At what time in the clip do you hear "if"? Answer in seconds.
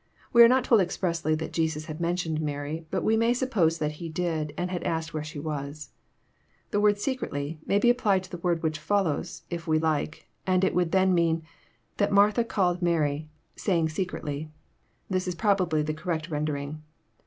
9.51-9.67